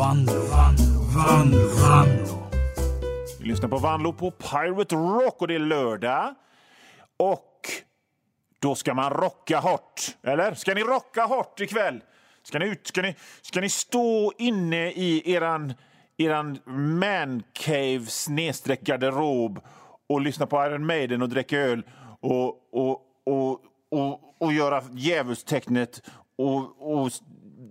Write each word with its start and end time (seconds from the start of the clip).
Vanlo, 0.00 0.32
Vanlo, 0.32 1.00
Vanlo, 1.14 1.68
Vanlo. 1.68 2.50
Vi 3.40 3.48
lyssnar 3.48 3.68
på 3.68 3.78
Vanlo 3.78 4.12
på 4.12 4.30
Pirate 4.30 4.94
Rock 4.94 5.42
och 5.42 5.48
det 5.48 5.54
är 5.54 5.58
lördag. 5.58 6.34
Och 7.16 7.68
då 8.58 8.74
ska 8.74 8.94
man 8.94 9.10
rocka 9.10 9.58
hårt. 9.58 10.16
Eller? 10.22 10.54
Ska 10.54 10.74
ni 10.74 10.80
rocka 10.80 11.24
hårt 11.24 11.60
ikväll? 11.60 12.00
Ska 12.42 12.58
ni 12.58 12.66
ut? 12.66 12.86
Ska 12.86 13.02
ni, 13.02 13.16
ska 13.42 13.60
ni 13.60 13.68
stå 13.68 14.32
inne 14.38 14.90
i 14.90 15.32
eran, 15.32 15.74
eran 16.16 16.58
mancave 16.66 18.06
snedstreck 18.06 18.80
garderob 18.80 19.60
och 20.08 20.20
lyssna 20.20 20.46
på 20.46 20.66
Iron 20.66 20.86
Maiden 20.86 21.22
och 21.22 21.28
dricka 21.28 21.58
öl 21.58 21.82
och, 22.20 22.74
och, 22.74 23.00
och, 23.26 23.60
och, 23.90 24.20
och 24.38 24.52
göra 24.52 24.82
djävulstecknet 24.92 26.02
och, 26.36 26.92
och 26.96 27.10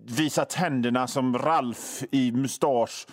visa 0.10 0.46
tänderna 0.46 1.08
som 1.08 1.38
Ralf 1.38 2.04
i 2.12 2.32
mustasch 2.32 3.08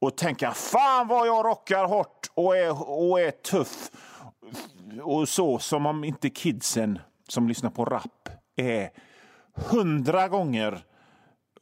och 0.00 0.16
tänka 0.16 0.52
fan 0.52 1.08
vad 1.08 1.26
jag 1.26 1.46
rockar 1.46 1.84
hårt 1.84 2.30
och 2.34 2.56
är, 2.56 2.90
och 2.90 3.20
är 3.20 3.30
tuff. 3.30 3.90
Och 5.02 5.28
så, 5.28 5.58
som 5.58 5.86
om 5.86 6.04
inte 6.04 6.30
kidsen 6.30 6.98
som 7.28 7.48
lyssnar 7.48 7.70
på 7.70 7.84
rap 7.84 8.28
är 8.56 8.90
hundra 9.54 10.28
gånger 10.28 10.84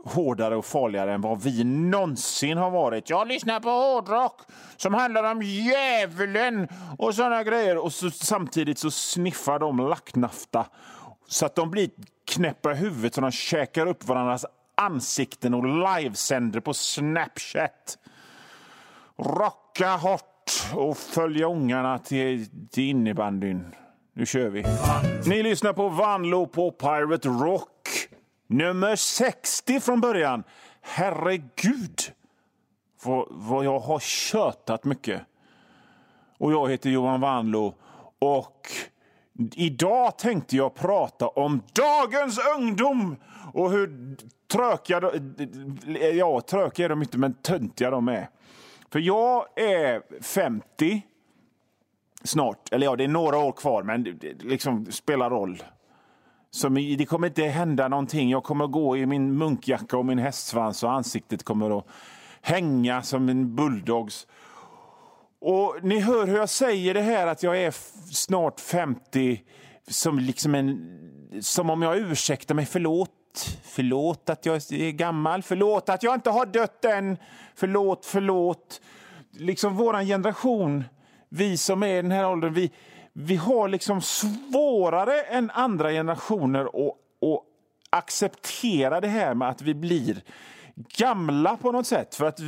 hårdare 0.04 0.56
och 0.56 0.64
farligare 0.64 1.12
än 1.12 1.20
vad 1.20 1.42
vi 1.42 1.64
någonsin 1.64 2.58
har 2.58 2.70
varit. 2.70 3.10
Jag 3.10 3.28
lyssnar 3.28 3.60
på 3.60 3.70
hårdrock 3.70 4.40
som 4.76 4.94
handlar 4.94 5.32
om 5.32 5.42
djävulen 5.42 6.68
och 6.98 7.14
såna 7.14 7.44
grejer. 7.44 7.78
Och 7.78 7.92
så, 7.92 8.10
samtidigt 8.10 8.78
så 8.78 8.90
sniffar 8.90 9.58
de 9.58 9.78
lacknafta 9.78 10.66
så 11.28 11.46
att 11.46 11.54
de 11.54 11.70
blir 11.70 11.90
knäppa 12.24 12.72
i 12.72 12.74
huvudet 12.74 13.14
så 13.14 13.20
de 13.20 13.30
käkar 13.30 13.86
upp 13.86 14.04
varandras 14.04 14.46
ansikten 14.82 15.54
och 15.54 15.64
livesänder 15.64 16.60
på 16.60 16.74
Snapchat. 16.74 17.98
Rocka 19.18 19.96
hårt 19.96 20.72
och 20.74 20.96
följa 20.96 21.46
ungarna 21.46 21.98
till, 21.98 22.68
till 22.70 22.84
innebandyn. 22.84 23.74
Nu 24.12 24.26
kör 24.26 24.48
vi. 24.48 24.64
Ni 25.26 25.42
lyssnar 25.42 25.72
på 25.72 25.88
Vanlo 25.88 26.46
på 26.46 26.70
Pirate 26.70 27.28
Rock. 27.28 27.88
Nummer 28.46 28.96
60 28.96 29.80
från 29.80 30.00
början. 30.00 30.44
Herregud 30.80 32.00
vad, 33.04 33.26
vad 33.30 33.64
jag 33.64 33.78
har 33.78 33.98
tjötat 33.98 34.84
mycket. 34.84 35.22
Och 36.38 36.52
jag 36.52 36.70
heter 36.70 36.90
Johan 36.90 37.20
Vanlo. 37.20 37.74
Och 38.18 38.68
idag 39.54 40.18
tänkte 40.18 40.56
jag 40.56 40.74
prata 40.74 41.28
om 41.28 41.62
dagens 41.72 42.40
ungdom 42.58 43.16
och 43.52 43.70
hur 43.70 44.16
trökiga, 44.52 45.00
de- 45.00 45.36
ja, 46.18 46.40
trökiga 46.40 46.84
är 46.84 46.88
de 46.88 47.02
inte, 47.02 47.18
men 47.18 47.34
töntiga 47.34 47.90
de 47.90 48.08
är. 48.08 48.28
För 48.90 48.98
jag 48.98 49.44
är 49.56 50.22
50 50.22 51.02
snart. 52.24 52.72
Eller 52.72 52.86
ja, 52.86 52.96
det 52.96 53.04
är 53.04 53.08
några 53.08 53.38
år 53.38 53.52
kvar, 53.52 53.82
men 53.82 54.04
det- 54.04 54.42
liksom 54.42 54.86
spelar 54.86 55.30
roll. 55.30 55.62
Så 56.50 56.68
det 56.68 57.06
kommer 57.08 57.26
inte 57.26 57.42
hända 57.44 57.88
någonting. 57.88 58.30
Jag 58.30 58.44
kommer 58.44 58.66
gå 58.66 58.96
i 58.96 59.06
min 59.06 59.34
munkjacka 59.38 59.96
och 59.98 60.06
min 60.06 60.18
hästsvans 60.18 60.82
och 60.82 60.92
ansiktet 60.92 61.42
kommer 61.42 61.78
att 61.78 61.86
hänga 62.40 63.02
som 63.02 63.28
en 63.28 63.56
bulldogs. 63.56 64.26
Och 65.40 65.76
ni 65.82 66.00
hör 66.00 66.26
hur 66.26 66.36
jag 66.36 66.48
säger 66.48 66.94
det 66.94 67.00
här 67.00 67.26
att 67.26 67.42
jag 67.42 67.62
är 67.62 67.70
snart 68.14 68.60
50 68.60 69.42
som, 69.88 70.18
liksom 70.18 70.54
en, 70.54 70.98
som 71.40 71.70
om 71.70 71.82
jag 71.82 71.96
ursäktar 71.98 72.54
mig. 72.54 72.66
Förlåt. 72.66 73.10
Förlåt 73.62 74.30
att 74.30 74.46
jag 74.46 74.56
är 74.56 74.90
gammal. 74.90 75.42
Förlåt 75.42 75.88
att 75.88 76.02
jag 76.02 76.14
inte 76.14 76.30
har 76.30 76.46
dött 76.46 76.84
än. 76.84 77.16
Förlåt, 77.54 78.06
förlåt. 78.06 78.80
Liksom 79.30 79.76
vår 79.76 80.04
generation, 80.04 80.84
vi 81.28 81.56
som 81.56 81.82
är 81.82 81.98
i 81.98 82.02
den 82.02 82.10
här 82.10 82.28
åldern, 82.28 82.54
vi, 82.54 82.70
vi 83.12 83.36
har 83.36 83.68
liksom 83.68 84.02
svårare 84.02 85.22
än 85.22 85.50
andra 85.50 85.90
generationer 85.90 86.64
att, 86.64 86.96
att 87.28 87.42
acceptera 87.90 89.00
det 89.00 89.08
här 89.08 89.34
med 89.34 89.48
att 89.48 89.62
vi 89.62 89.74
blir 89.74 90.22
gamla 90.74 91.56
på 91.56 91.72
något 91.72 91.86
sätt. 91.86 92.14
För, 92.14 92.26
att, 92.26 92.38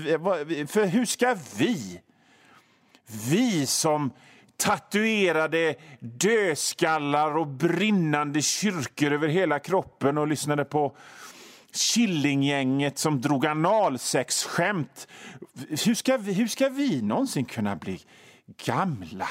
för 0.71 0.87
hur 0.87 1.05
ska 1.05 1.37
vi 1.59 2.01
vi 3.31 3.67
som 3.67 4.11
tatuerade 4.57 5.75
dödskallar 6.01 7.37
och 7.37 7.47
brinnande 7.47 8.43
kyrkor 8.43 9.13
över 9.13 9.29
hela 9.29 9.59
kroppen 9.59 10.19
och 10.19 10.29
lyssnade 10.29 10.65
på 10.65 10.97
Killinggänget 11.73 12.99
som 12.99 13.21
drog 13.21 13.47
analsexskämt. 13.47 15.09
Hur 15.69 15.95
ska, 15.95 16.17
vi, 16.17 16.33
hur 16.33 16.47
ska 16.47 16.69
vi 16.69 17.03
någonsin 17.03 17.45
kunna 17.45 17.77
bli 17.77 18.01
gamla? 18.65 19.29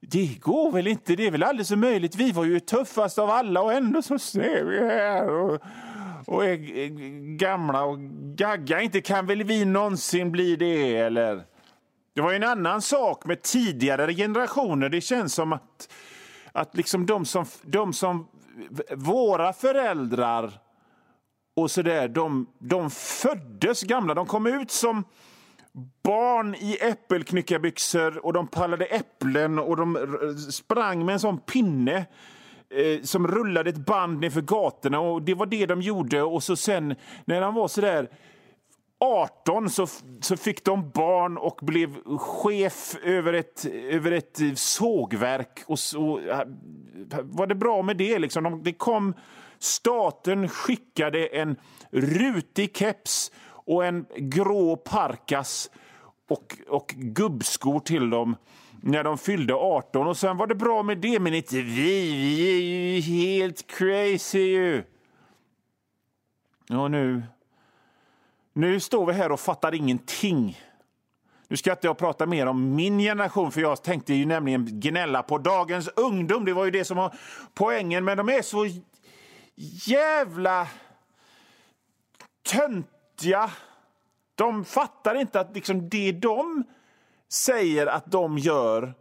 Det 0.00 0.40
går 0.40 0.72
väl 0.72 0.86
inte? 0.86 1.16
Det 1.16 1.26
är 1.26 1.30
väl 1.30 1.42
alldeles 1.42 1.70
möjligt. 1.70 2.16
Vi 2.16 2.32
var 2.32 2.44
ju 2.44 2.60
tuffast 2.60 3.18
av 3.18 3.30
alla 3.30 3.62
och 3.62 3.72
ändå 3.72 4.02
så 4.02 4.18
ser 4.18 4.64
vi 4.64 4.78
här 4.78 5.28
och, 5.28 5.60
och 6.26 6.44
är 6.44 6.56
gamla 7.36 7.82
och 7.82 7.98
gagga. 8.36 8.80
Inte 8.80 9.00
kan 9.00 9.26
väl 9.26 9.42
vi 9.42 9.64
någonsin 9.64 10.32
bli 10.32 10.56
det, 10.56 10.96
eller? 10.96 11.44
Det 12.14 12.20
var 12.20 12.30
ju 12.30 12.36
en 12.36 12.44
annan 12.44 12.82
sak 12.82 13.24
med 13.24 13.42
tidigare 13.42 14.14
generationer. 14.14 14.88
Det 14.88 15.00
känns 15.00 15.34
som 15.34 15.52
att, 15.52 15.92
att 16.52 16.76
liksom 16.76 17.06
de, 17.06 17.24
som, 17.24 17.44
de 17.62 17.92
som 17.92 18.28
våra 18.96 19.52
föräldrar 19.52 20.52
och 21.56 21.70
så 21.70 21.82
där, 21.82 22.08
de, 22.08 22.46
de 22.58 22.90
föddes 22.90 23.82
gamla. 23.82 24.14
De 24.14 24.26
kom 24.26 24.46
ut 24.46 24.70
som 24.70 25.04
barn 26.02 26.54
i 26.54 26.78
äppelknyckarbyxor 26.80 28.26
och 28.26 28.32
de 28.32 28.46
pallade 28.46 28.84
äpplen 28.84 29.58
och 29.58 29.76
de 29.76 29.98
sprang 30.52 31.04
med 31.04 31.12
en 31.12 31.20
sån 31.20 31.38
pinne 31.38 32.06
eh, 32.70 33.02
som 33.02 33.28
rullade 33.28 33.70
ett 33.70 33.86
band 33.86 34.20
nerför 34.20 34.40
gatorna 34.40 35.00
och 35.00 35.22
det 35.22 35.34
var 35.34 35.46
det 35.46 35.66
de 35.66 35.82
gjorde 35.82 36.22
och 36.22 36.42
så 36.42 36.56
sen 36.56 36.94
när 37.24 37.42
han 37.42 37.54
var 37.54 37.68
så 37.68 37.80
där 37.80 38.08
18 39.00 39.70
så, 39.70 39.86
så 40.20 40.36
fick 40.36 40.64
de 40.64 40.90
barn 40.90 41.38
och 41.38 41.58
blev 41.62 42.18
chef 42.18 42.96
över 43.04 43.32
ett, 43.32 43.64
över 43.90 44.12
ett 44.12 44.40
sågverk. 44.54 45.62
Och 45.66 45.78
så 45.78 46.20
var 47.22 47.46
det 47.46 47.54
bra 47.54 47.82
med 47.82 47.96
det. 47.96 48.18
Liksom. 48.18 48.44
De, 48.44 48.62
det 48.62 48.72
kom, 48.72 49.14
staten 49.58 50.48
skickade 50.48 51.26
en 51.26 51.56
rutig 51.90 52.76
keps 52.76 53.32
och 53.48 53.84
en 53.84 54.06
grå 54.16 54.76
parkas 54.76 55.70
och, 56.28 56.56
och 56.68 56.94
gubbskor 56.96 57.80
till 57.80 58.10
dem 58.10 58.36
när 58.82 59.04
de 59.04 59.18
fyllde 59.18 59.54
18. 59.54 60.06
Och 60.06 60.16
sen 60.16 60.36
var 60.36 60.46
det 60.46 60.54
bra 60.54 60.82
med 60.82 60.98
det, 60.98 61.20
men 61.20 61.34
inte 61.34 61.56
vi. 61.56 62.12
Vi 62.12 62.56
är 62.56 62.60
ju 62.60 63.00
helt 63.00 63.66
crazy 63.66 64.38
ju. 64.38 64.82
Och 66.70 66.90
nu 66.90 67.22
nu 68.52 68.80
står 68.80 69.06
vi 69.06 69.12
här 69.12 69.32
och 69.32 69.40
fattar 69.40 69.74
ingenting. 69.74 70.58
Nu 71.48 71.56
ska 71.56 71.70
inte 71.72 71.86
jag 71.86 71.98
prata 71.98 72.26
mer 72.26 72.46
om 72.46 72.74
min 72.74 72.98
generation, 72.98 73.52
för 73.52 73.60
jag 73.60 73.82
tänkte 73.82 74.14
ju 74.14 74.26
nämligen 74.26 74.80
gnälla 74.80 75.22
på 75.22 75.38
dagens 75.38 75.88
ungdom. 75.96 76.44
Det 76.44 76.52
var 76.52 76.64
ju 76.64 76.70
det 76.70 76.84
som 76.84 76.96
var 76.96 77.14
poängen, 77.54 78.04
men 78.04 78.16
de 78.16 78.28
är 78.28 78.42
så 78.42 78.66
jävla 79.86 80.68
töntiga. 82.42 83.50
De 84.34 84.64
fattar 84.64 85.14
inte 85.14 85.40
att 85.40 85.54
liksom 85.54 85.88
det 85.88 86.12
de 86.12 86.64
säger 87.28 87.86
att 87.86 88.10
de 88.12 88.38
gör 88.38 88.94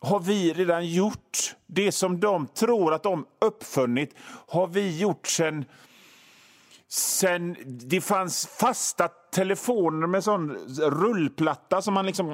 har 0.00 0.20
vi 0.20 0.52
redan 0.52 0.86
gjort. 0.86 1.56
Det 1.66 1.92
som 1.92 2.20
de 2.20 2.46
tror 2.46 2.94
att 2.94 3.02
de 3.02 3.26
uppfunnit 3.40 4.14
har 4.46 4.66
vi 4.66 4.98
gjort 4.98 5.26
sen 5.26 5.64
Sen 6.92 7.56
det 7.66 8.00
fanns 8.00 8.46
fasta 8.46 9.08
telefoner 9.08 10.06
med 10.06 10.24
sån 10.24 10.56
rullplatta 10.80 11.82
som 11.82 11.94
man 11.94 12.06
liksom 12.06 12.28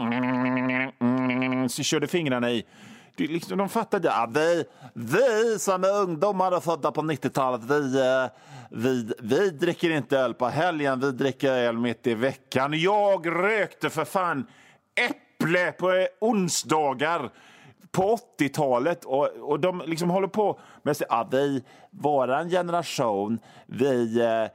så 1.70 1.82
körde 1.82 2.06
fingrarna 2.06 2.50
i. 2.50 2.67
Det, 3.17 3.26
liksom, 3.26 3.58
de 3.58 3.69
fattade 3.69 4.08
ja, 4.08 4.31
vi, 4.35 4.64
vi 4.94 5.58
som 5.58 5.85
är 5.85 6.03
ungdomar 6.03 6.56
och 6.56 6.64
födda 6.64 6.93
på 6.93 7.03
90-talet, 7.03 7.64
vi, 7.64 8.00
eh, 8.00 8.26
vi, 8.70 9.12
vi 9.19 9.50
dricker 9.50 9.91
inte 9.91 10.19
öl 10.19 10.35
på 10.35 10.47
helgen, 10.47 11.00
vi 11.00 11.12
dricker 11.12 11.53
öl 11.53 11.79
mitt 11.79 12.06
i 12.06 12.14
veckan. 12.14 12.81
Jag 12.81 13.26
rökte 13.26 13.91
för 13.91 14.05
fan 14.05 14.47
äpple 15.00 15.73
på 15.73 16.06
onsdagar 16.20 17.31
på 17.96 18.19
80-talet 18.38 19.04
och, 19.04 19.26
och 19.26 19.60
de 19.60 19.82
liksom 19.87 20.10
håller 20.10 20.28
på 20.28 20.58
med 20.82 20.90
att 20.90 20.96
säga, 20.96 21.28
vi, 21.31 21.64
våran 21.90 22.50
generation, 22.50 23.38
vi, 23.66 24.20
eh, 24.20 24.50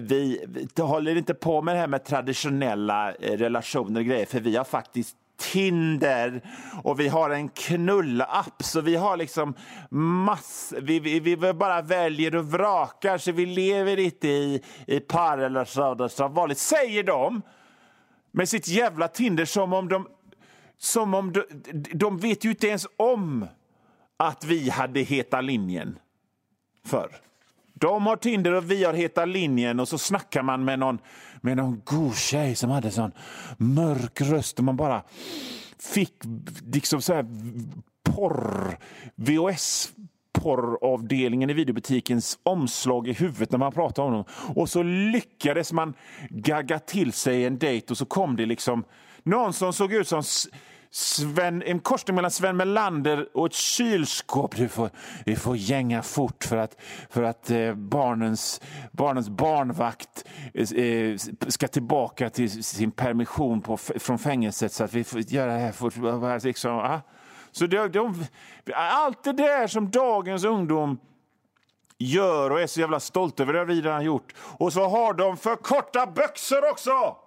vi, 0.00 0.44
vi 0.48 0.82
håller 0.82 1.16
inte 1.16 1.34
på 1.34 1.62
med 1.62 1.74
det 1.74 1.78
här 1.78 1.86
med 1.86 2.04
traditionella 2.04 3.12
eh, 3.12 3.36
relationer 3.38 4.00
och 4.00 4.06
grejer 4.06 4.26
för 4.26 4.40
vi 4.40 4.56
har 4.56 4.64
faktiskt 4.64 5.16
Tinder 5.36 6.40
och 6.82 7.00
vi 7.00 7.08
har 7.08 7.30
en 7.30 7.48
knullapp. 7.48 8.62
Så 8.62 8.80
vi 8.80 8.96
har 8.96 9.16
liksom 9.16 9.54
mass... 9.90 10.74
Vi, 10.82 11.00
vi, 11.00 11.20
vi 11.20 11.52
bara 11.52 11.82
väljer 11.82 12.36
och 12.36 12.52
vrakar, 12.52 13.18
så 13.18 13.32
vi 13.32 13.46
lever 13.46 13.98
inte 13.98 14.28
i, 14.28 14.62
i 14.86 15.00
par 15.00 15.38
eller 15.38 15.64
så, 15.64 16.08
som 16.08 16.34
vanligt, 16.34 16.58
säger 16.58 17.02
de 17.02 17.42
med 18.30 18.48
sitt 18.48 18.68
jävla 18.68 19.08
Tinder 19.08 19.44
som 19.44 19.72
om 19.72 19.88
de... 19.88 20.06
Som 20.84 21.14
om 21.14 21.32
de, 21.32 21.44
de 21.92 22.18
vet 22.18 22.44
ju 22.44 22.50
inte 22.50 22.68
ens 22.68 22.86
om 22.96 23.46
att 24.16 24.44
vi 24.44 24.70
hade 24.70 25.00
Heta 25.00 25.40
linjen 25.40 25.98
förr. 26.86 27.10
De 27.74 28.06
har 28.06 28.16
Tinder 28.16 28.52
och 28.52 28.70
vi 28.70 28.84
har 28.84 28.94
Heta 28.94 29.24
linjen 29.24 29.80
och 29.80 29.88
så 29.88 29.98
snackar 29.98 30.42
man 30.42 30.64
med 30.64 30.78
någon, 30.78 30.98
med 31.40 31.56
någon 31.56 31.82
god 31.84 32.16
tjej 32.16 32.54
som 32.54 32.70
hade 32.70 32.90
sån 32.90 33.12
mörk 33.56 34.20
röst 34.20 34.58
och 34.58 34.64
man 34.64 34.76
bara 34.76 35.02
fick 35.78 36.12
liksom 36.72 37.02
så 37.02 37.14
här 37.14 37.26
porr, 38.02 38.78
VHS 39.14 39.92
porravdelningen 40.32 41.50
i 41.50 41.52
videobutikens 41.52 42.38
omslag 42.42 43.08
i 43.08 43.12
huvudet 43.12 43.50
när 43.50 43.58
man 43.58 43.72
pratade 43.72 44.08
om 44.08 44.12
dem. 44.12 44.24
Och 44.54 44.68
så 44.68 44.82
lyckades 44.82 45.72
man 45.72 45.94
gagga 46.30 46.78
till 46.78 47.12
sig 47.12 47.44
en 47.44 47.58
dejt 47.58 47.90
och 47.90 47.98
så 47.98 48.06
kom 48.06 48.36
det 48.36 48.46
liksom 48.46 48.84
någon 49.22 49.52
som 49.52 49.72
såg 49.72 49.92
ut 49.92 50.08
som 50.08 50.22
Sven, 50.96 51.62
en 51.62 51.80
korsning 51.80 52.14
mellan 52.14 52.30
Sven 52.30 52.56
Melander 52.56 53.28
och 53.34 53.46
ett 53.46 53.52
kylskåp. 53.52 54.56
Du 54.56 54.68
får, 54.68 54.90
du 55.24 55.36
får 55.36 55.56
gänga 55.56 56.02
fort 56.02 56.44
för 56.44 56.56
att, 56.56 56.80
för 57.10 57.22
att 57.22 57.50
eh, 57.50 57.74
barnens, 57.74 58.60
barnens 58.92 59.28
barnvakt 59.28 60.24
eh, 60.54 60.84
eh 60.84 61.16
ska 61.48 61.68
tillbaka 61.68 62.30
till 62.30 62.64
sin 62.64 62.90
permission 62.90 63.60
på, 63.60 63.76
från 63.76 64.18
fängelset 64.18 64.72
så 64.72 64.84
att 64.84 64.92
vi 64.92 65.04
får 65.04 65.20
göra 65.20 65.52
det 65.52 65.58
här 65.58 65.72
fort. 65.72 66.44
Liksom, 66.44 66.78
ah. 66.78 67.00
Så 67.52 67.66
de, 67.66 67.88
de, 67.88 68.24
allt 68.74 69.24
det 69.24 69.32
där 69.32 69.66
som 69.66 69.90
dagens 69.90 70.44
ungdom 70.44 70.98
gör 71.98 72.50
och 72.50 72.60
är 72.60 72.66
så 72.66 72.80
jävla 72.80 73.00
stolt 73.00 73.40
över, 73.40 73.52
det 73.52 73.58
har 73.58 73.66
vi 73.66 73.80
redan 73.80 74.04
gjort. 74.04 74.34
Och 74.38 74.72
så 74.72 74.88
har 74.88 75.14
de 75.14 75.36
för 75.36 75.56
korta 75.56 76.06
byxor 76.06 76.70
också! 76.70 77.23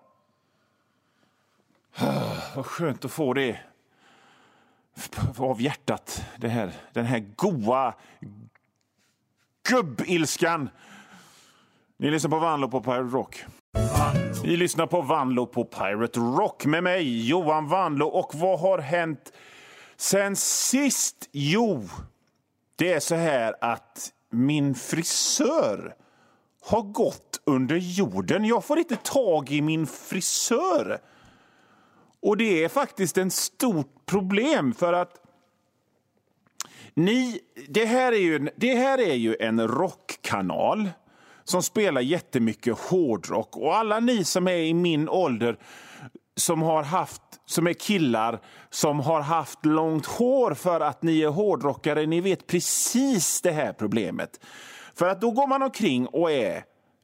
Vad 2.56 2.66
skönt 2.66 3.06
att 3.06 3.12
få 3.12 3.34
det 3.34 3.60
av 5.38 5.62
hjärtat. 5.62 6.26
Det 6.38 6.48
här, 6.48 6.74
den 6.94 7.06
här 7.06 7.26
goa 7.36 7.94
gubbilskan. 9.70 10.70
Ni 11.98 12.12
lyssnar 12.12 12.30
på 12.30 12.40
Vanlo 12.40 12.70
på 12.70 12.82
Pirate 12.82 13.16
Rock. 13.16 13.46
Ni 14.44 14.58
lyssnar 14.58 14.88
på 14.88 15.02
Vanlo 15.02 15.46
på 15.46 15.64
Pirate 15.64 16.20
Rock 16.20 16.66
med 16.66 16.84
mig, 16.84 17.28
Johan 17.30 17.68
Vanlo. 17.68 18.08
Och 18.08 18.36
vad 18.36 18.60
har 18.60 18.80
hänt 18.80 19.34
sen 19.96 20.36
sist? 20.36 21.30
Jo, 21.32 21.90
det 22.76 22.94
är 22.94 23.00
så 23.00 23.16
här 23.16 23.56
att 23.62 24.14
min 24.30 24.76
frisör 24.76 25.96
har 26.62 26.82
gått 26.82 27.42
under 27.46 27.76
jorden. 27.76 28.46
Jag 28.46 28.66
får 28.66 28.80
inte 28.80 28.96
tag 28.96 29.52
i 29.52 29.62
min 29.62 29.88
frisör. 29.88 31.00
Och 32.28 32.38
det 32.38 32.64
är 32.64 32.70
faktiskt 32.70 33.18
ett 33.18 33.34
stort 33.34 34.06
problem 34.06 34.74
för 34.74 34.94
att 34.94 35.22
ni, 36.94 37.40
det, 37.68 37.86
här 37.86 38.12
är 38.12 38.18
ju, 38.18 38.50
det 38.56 38.76
här 38.76 38.98
är 38.98 39.14
ju 39.14 39.36
en 39.40 39.68
rockkanal 39.68 40.90
som 41.44 41.64
spelar 41.64 42.02
jättemycket 42.02 42.80
hårdrock. 42.80 43.58
Och 43.58 43.76
alla 43.76 44.00
ni 44.00 44.24
som 44.24 44.48
är 44.48 44.58
i 44.58 44.74
min 44.74 45.10
ålder 45.10 45.58
som 46.36 46.62
har 46.62 46.84
haft 46.84 47.22
som 47.46 47.68
är 47.68 47.74
killar 47.74 48.40
som 48.70 49.00
har 49.00 49.22
haft 49.22 49.66
långt 49.66 50.06
hår 50.06 50.54
för 50.54 50.80
att 50.80 51.04
ni 51.04 51.22
är 51.22 51.30
hårdrockare, 51.30 52.06
ni 52.06 52.22
vet 52.22 52.48
precis 52.48 53.42
det 53.42 53.52
här 53.52 53.74
problemet. 53.74 54.40
För 54.96 55.08
att 55.08 55.22
då 55.22 55.32
går 55.32 55.48
man 55.48 55.64
omkring 55.64 56.08
och 56.08 56.32
är 56.32 56.64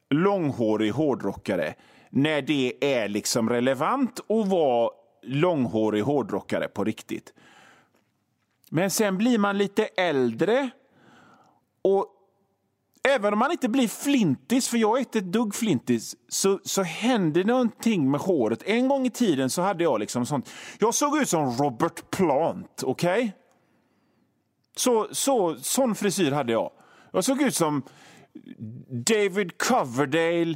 långhårig 0.10 0.92
hårdrockare 0.92 1.74
när 2.10 2.42
det 2.42 2.74
är 2.82 3.08
liksom 3.08 3.50
relevant 3.50 4.20
att 4.20 4.48
vara 4.48 4.90
långhårig 5.24 6.04
hårdrockare 6.04 6.68
på 6.68 6.84
riktigt. 6.84 7.34
Men 8.70 8.92
sen 8.92 9.18
blir 9.18 9.38
man 9.38 9.58
lite 9.58 9.86
äldre 9.86 10.70
och 11.82 12.08
även 13.04 13.34
om 13.34 13.40
man 13.40 13.52
inte 13.52 13.70
blir 13.70 13.88
flintis, 13.88 14.68
för 14.68 14.78
jag 14.78 14.96
är 14.96 15.00
inte 15.00 15.18
ett 15.18 15.32
dugg 15.32 15.56
flintis, 15.56 16.16
så, 16.28 16.60
så 16.64 16.84
händer 16.84 17.44
någonting 17.44 18.12
med 18.12 18.22
håret. 18.22 18.64
En 18.66 18.88
gång 18.88 19.06
i 19.06 19.10
tiden 19.10 19.50
så 19.50 19.62
hade 19.62 19.84
jag 19.84 20.00
liksom 20.00 20.26
sånt. 20.26 20.50
Jag 20.80 20.94
såg 20.94 21.18
ut 21.18 21.30
som 21.30 21.58
Robert 21.58 22.10
Plant, 22.12 22.84
okej? 22.84 23.20
Okay? 23.20 23.32
Så, 24.76 25.08
så, 25.12 25.56
sån 25.56 25.96
frisyr 25.96 26.32
hade 26.32 26.52
jag. 26.52 26.72
Jag 27.12 27.24
såg 27.24 27.42
ut 27.42 27.56
som 27.56 27.84
David 28.90 29.58
Coverdale 29.58 30.56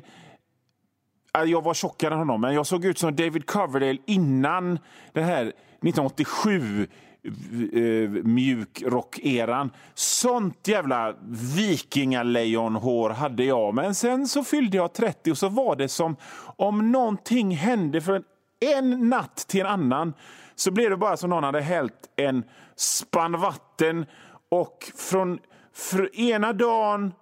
jag 1.45 1.63
var 1.63 1.73
tjockare 1.73 2.13
än 2.13 2.19
honom, 2.19 2.41
men 2.41 2.53
jag 2.53 2.65
såg 2.65 2.85
ut 2.85 2.99
som 2.99 3.15
David 3.15 3.45
Coverdale 3.45 3.97
innan 4.05 4.79
det 5.13 5.21
här 5.21 5.41
1987 5.41 6.87
uh, 7.25 7.83
eh, 7.83 8.09
mjukrock-eran. 8.09 9.71
Sånt 9.93 10.67
jävla 10.67 11.15
vikingalejonhår 11.55 13.09
hade 13.09 13.43
jag. 13.43 13.73
Men 13.73 13.95
sen 13.95 14.27
så 14.27 14.43
fyllde 14.43 14.77
jag 14.77 14.93
30 14.93 15.31
och 15.31 15.37
så 15.37 15.49
var 15.49 15.75
det 15.75 15.87
som 15.87 16.15
om 16.57 16.91
någonting 16.91 17.55
hände 17.55 18.01
från 18.01 18.23
en 18.59 19.09
natt 19.09 19.45
till 19.47 19.61
en 19.61 19.67
annan. 19.67 20.13
Så 20.55 20.71
blev 20.71 20.89
det 20.89 20.97
bara 20.97 21.17
som 21.17 21.29
någon 21.29 21.43
hade 21.43 21.61
hällt 21.61 22.09
en 22.15 22.43
spann 22.75 23.39
vatten 23.39 24.05
och 24.49 24.91
från 24.95 25.39
för 25.73 26.19
ena 26.19 26.53
dagen 26.53 27.13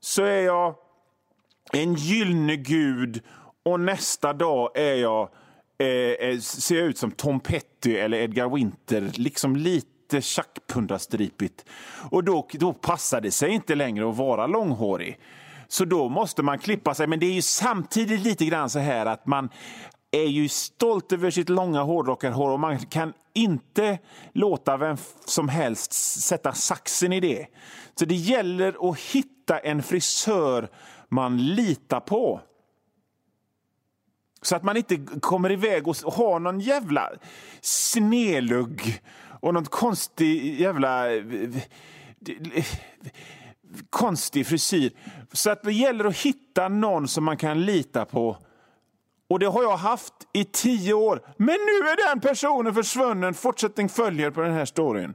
så 0.00 0.22
är 0.22 0.40
jag 0.40 0.74
en 1.72 1.94
gyllene 1.94 2.56
gud 2.56 3.22
och 3.72 3.80
nästa 3.80 4.32
dag 4.32 4.70
är 4.74 4.94
jag, 4.94 5.28
eh, 5.78 6.28
eh, 6.28 6.38
ser 6.38 6.76
jag 6.76 6.86
ut 6.86 6.98
som 6.98 7.10
Tom 7.10 7.40
Petty 7.40 7.96
eller 7.96 8.18
Edgar 8.18 8.48
Winter. 8.48 9.10
Liksom 9.14 9.56
lite 9.56 10.20
tjackpundastripigt. 10.20 11.64
Och 12.10 12.24
då, 12.24 12.48
då 12.52 12.72
passar 12.72 13.20
det 13.20 13.30
sig 13.30 13.50
inte 13.50 13.74
längre 13.74 14.10
att 14.10 14.16
vara 14.16 14.46
långhårig. 14.46 15.18
Så 15.68 15.84
då 15.84 16.08
måste 16.08 16.42
man 16.42 16.58
klippa 16.58 16.94
sig. 16.94 17.06
Men 17.06 17.20
det 17.20 17.26
är 17.26 17.32
ju 17.32 17.42
samtidigt 17.42 18.20
lite 18.20 18.44
grann 18.44 18.70
så 18.70 18.78
här 18.78 19.06
att 19.06 19.26
man 19.26 19.48
är 20.10 20.26
ju 20.26 20.48
stolt 20.48 21.12
över 21.12 21.30
sitt 21.30 21.48
långa 21.48 21.82
hårdrockarhår 21.82 22.50
och 22.50 22.60
man 22.60 22.78
kan 22.78 23.12
inte 23.34 23.98
låta 24.32 24.76
vem 24.76 24.96
som 25.24 25.48
helst 25.48 25.92
sätta 26.22 26.52
saxen 26.52 27.12
i 27.12 27.20
det. 27.20 27.46
Så 27.94 28.04
det 28.04 28.14
gäller 28.14 28.90
att 28.90 28.98
hitta 28.98 29.58
en 29.58 29.82
frisör 29.82 30.68
man 31.08 31.46
litar 31.46 32.00
på. 32.00 32.40
Så 34.42 34.56
att 34.56 34.62
man 34.62 34.76
inte 34.76 34.96
kommer 35.20 35.52
iväg 35.52 35.88
och 35.88 35.96
har 35.96 36.40
någon 36.40 36.60
jävla 36.60 37.10
snelugg 37.60 39.00
och 39.40 39.54
någon 39.54 39.64
konstig 39.64 40.60
jävla 40.60 41.14
eh, 41.14 41.22
eh, 42.54 42.64
konstig 43.90 44.46
frisyr. 44.46 44.92
Så 45.32 45.50
att 45.50 45.62
det 45.62 45.72
gäller 45.72 46.04
att 46.04 46.16
hitta 46.16 46.68
någon 46.68 47.08
som 47.08 47.24
man 47.24 47.36
kan 47.36 47.64
lita 47.64 48.04
på. 48.04 48.36
Och 49.30 49.38
det 49.38 49.46
har 49.46 49.62
jag 49.62 49.76
haft 49.76 50.14
i 50.32 50.44
tio 50.44 50.94
år. 50.94 51.22
Men 51.36 51.46
nu 51.46 51.88
är 51.88 52.08
den 52.08 52.20
personen 52.20 52.74
försvunnen. 52.74 53.34
Fortsättning 53.34 53.88
följer 53.88 54.30
på 54.30 54.40
den 54.40 54.52
här 54.52 54.64
storyn. 54.64 55.14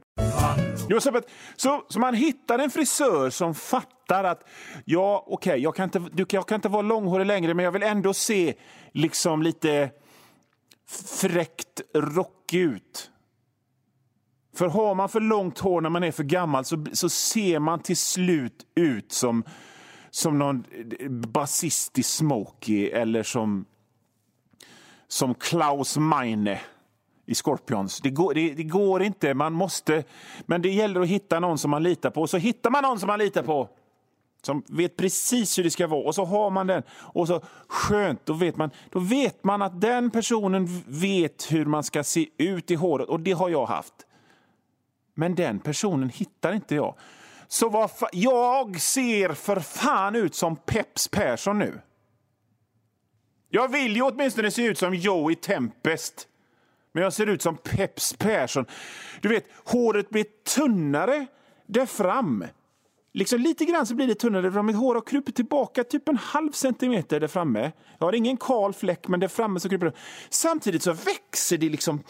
Så, 1.56 1.84
så 1.88 2.00
man 2.00 2.14
hittar 2.14 2.58
en 2.58 2.70
frisör 2.70 3.30
som 3.30 3.54
fattar 3.54 3.93
att 4.12 4.44
ja, 4.84 5.24
okej, 5.26 5.50
okay, 5.50 5.62
jag, 5.62 5.76
kan 5.76 5.84
inte, 5.84 6.34
jag 6.36 6.48
kan 6.48 6.56
inte 6.56 6.68
vara 6.68 6.82
långhårig 6.82 7.26
längre, 7.26 7.54
men 7.54 7.64
jag 7.64 7.72
vill 7.72 7.82
ändå 7.82 8.14
se 8.14 8.54
liksom 8.92 9.42
lite 9.42 9.90
fräckt 11.20 11.80
rockig 11.94 12.60
ut. 12.60 13.10
För 14.56 14.68
har 14.68 14.94
man 14.94 15.08
för 15.08 15.20
långt 15.20 15.58
hår 15.58 15.80
när 15.80 15.90
man 15.90 16.04
är 16.04 16.12
för 16.12 16.24
gammal 16.24 16.64
så, 16.64 16.84
så 16.92 17.08
ser 17.08 17.58
man 17.58 17.80
till 17.80 17.96
slut 17.96 18.66
ut 18.74 19.12
som, 19.12 19.44
som 20.10 20.38
någon 20.38 20.64
basist 21.32 21.98
i 21.98 22.02
Smokey 22.02 22.90
eller 22.90 23.22
som, 23.22 23.64
som 25.08 25.34
Klaus 25.34 25.96
Meine 25.96 26.60
i 27.26 27.34
Scorpions. 27.34 28.00
Det 28.00 28.10
går, 28.10 28.34
det, 28.34 28.54
det, 28.54 28.62
går 28.62 29.02
inte, 29.02 29.34
man 29.34 29.52
måste... 29.52 30.04
Men 30.46 30.62
det 30.62 30.70
gäller 30.70 31.00
att 31.00 31.08
hitta 31.08 31.40
någon 31.40 31.58
som 31.58 31.70
man 31.70 31.82
litar 31.82 32.10
på. 32.10 32.26
Så 32.26 32.36
hittar 32.36 32.70
man 32.70 32.82
någon 32.82 33.00
som 33.00 33.06
man 33.06 33.18
litar 33.18 33.42
på, 33.42 33.68
som 34.44 34.62
vet 34.68 34.96
precis 34.96 35.58
hur 35.58 35.64
det 35.64 35.70
ska 35.70 35.86
vara, 35.86 36.04
och 36.04 36.14
så 36.14 36.24
har 36.24 36.50
man 36.50 36.66
den. 36.66 36.82
Och 36.90 37.28
så 37.28 37.42
Skönt, 37.68 38.26
då 38.26 38.32
vet, 38.32 38.56
man, 38.56 38.70
då 38.90 38.98
vet 38.98 39.44
man 39.44 39.62
att 39.62 39.80
den 39.80 40.10
personen 40.10 40.82
vet 40.86 41.52
hur 41.52 41.64
man 41.64 41.84
ska 41.84 42.04
se 42.04 42.28
ut 42.38 42.70
i 42.70 42.74
håret, 42.74 43.08
och 43.08 43.20
det 43.20 43.32
har 43.32 43.48
jag 43.48 43.66
haft. 43.66 43.94
Men 45.14 45.34
den 45.34 45.58
personen 45.58 46.08
hittar 46.08 46.52
inte 46.52 46.74
jag. 46.74 46.94
Så 47.48 47.68
vad 47.68 47.90
jag 48.12 48.80
ser 48.80 49.32
för 49.32 49.60
fan 49.60 50.16
ut 50.16 50.34
som 50.34 50.56
Peps 50.56 51.08
Persson 51.08 51.58
nu. 51.58 51.80
Jag 53.48 53.72
vill 53.72 53.96
ju 53.96 54.02
åtminstone 54.02 54.50
se 54.50 54.62
ut 54.62 54.78
som 54.78 54.94
Joey 54.94 55.34
Tempest 55.34 56.28
Men 56.92 57.02
jag 57.02 57.12
ser 57.12 57.26
ut 57.26 57.42
som 57.42 57.56
Peps 57.56 58.12
Persson. 58.12 58.66
Du 59.20 59.28
vet, 59.28 59.44
håret 59.64 60.10
blir 60.10 60.26
tunnare 60.54 61.26
där 61.66 61.86
fram. 61.86 62.44
Liksom 63.16 63.40
lite 63.40 63.64
grann 63.64 63.86
så 63.86 63.94
blir 63.94 64.06
det 64.06 64.14
tunnare 64.14 64.52
för 64.52 64.62
Mitt 64.62 64.76
hår 64.76 64.94
har 64.94 65.02
krupit 65.02 65.36
tillbaka 65.36 65.84
typ 65.84 66.08
en 66.08 66.16
halv 66.16 66.52
centimeter 66.52 67.20
där 67.20 67.28
framme. 67.28 67.72
Jag 67.98 68.06
har 68.06 68.12
ingen 68.12 68.36
kal 68.36 68.72
fläck, 68.72 69.08
men 69.08 69.20
där 69.20 69.28
framme 69.28 69.60
så 69.60 69.68
kryper 69.68 69.86
det. 69.86 69.92
Samtidigt 70.30 70.82
så 70.82 70.92
växer 70.92 71.58
det 71.58 71.68
liksom 71.68 72.02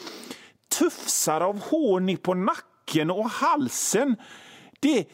tufsar 0.78 1.40
av 1.40 1.60
hår 1.60 2.00
ner 2.00 2.16
på 2.16 2.34
nacken 2.34 3.10
och 3.10 3.30
halsen. 3.30 4.16
Det... 4.80 5.08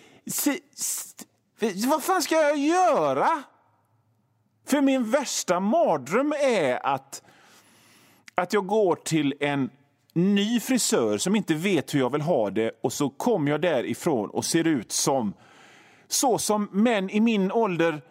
Vad 1.88 2.02
fan 2.02 2.22
ska 2.22 2.34
jag 2.34 2.58
göra? 2.58 3.42
För 4.66 4.80
min 4.80 5.10
värsta 5.10 5.60
mardröm 5.60 6.34
är 6.42 6.86
att, 6.86 7.22
att 8.34 8.52
jag 8.52 8.66
går 8.66 8.96
till 8.96 9.34
en 9.40 9.70
ny 10.12 10.60
frisör 10.60 11.18
som 11.18 11.36
inte 11.36 11.54
vet 11.54 11.94
hur 11.94 11.98
jag 11.98 12.12
vill 12.12 12.20
ha 12.20 12.50
det 12.50 12.78
och 12.82 12.92
så 12.92 13.10
kommer 13.10 13.50
jag 13.50 13.60
därifrån 13.60 14.30
och 14.30 14.44
ser 14.44 14.66
ut 14.66 14.92
som 14.92 15.34
så 16.12 16.38
som 16.38 16.68
män 16.72 17.10
i 17.10 17.20
min 17.20 17.52
ålder, 17.52 18.02